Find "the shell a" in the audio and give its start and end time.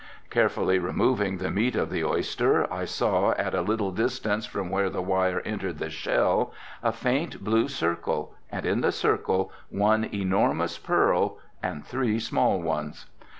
5.77-6.91